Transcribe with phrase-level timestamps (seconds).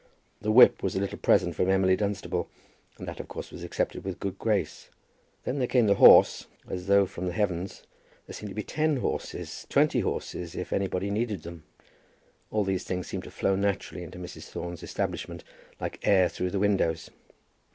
[0.41, 2.49] The whip was a little present from Emily Dunstable,
[2.97, 4.89] and that of course was accepted with a good grace.
[5.43, 7.83] Then there came the horse, as though from the heavens;
[8.25, 11.65] there seemed to be ten horses, twenty horses, if anybody needed them.
[12.49, 14.49] All these things seemed to flow naturally into Mrs.
[14.49, 15.43] Thorne's establishment,
[15.79, 17.11] like air through the windows.